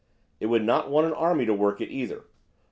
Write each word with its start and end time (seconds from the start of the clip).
It 0.39 0.47
would 0.47 0.63
not 0.63 0.89
want 0.89 1.05
an 1.05 1.13
army 1.13 1.45
to 1.45 1.53
work 1.53 1.79
it 1.79 1.91
either. 1.91 2.23